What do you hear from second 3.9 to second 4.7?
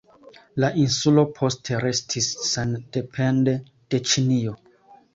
de Ĉinio.